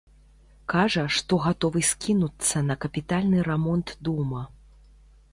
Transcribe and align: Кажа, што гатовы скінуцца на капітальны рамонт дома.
Кажа, 0.71 1.01
што 1.17 1.37
гатовы 1.43 1.83
скінуцца 1.89 2.61
на 2.69 2.77
капітальны 2.85 3.43
рамонт 3.49 3.93
дома. 4.09 4.41